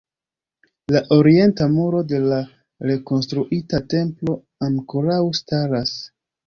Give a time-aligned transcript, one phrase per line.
[0.95, 2.39] La Orienta Muro de la
[2.93, 5.99] rekonstruita Templo ankoraŭ staras.